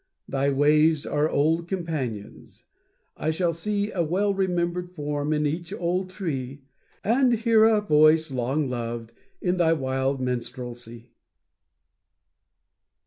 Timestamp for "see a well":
3.53-4.33